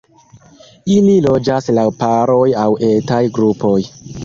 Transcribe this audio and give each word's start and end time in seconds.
Ili 0.93 1.17
loĝas 1.25 1.69
laŭ 1.79 1.85
paroj 2.01 2.41
aŭ 2.65 2.67
etaj 2.91 3.23
grupoj. 3.39 3.79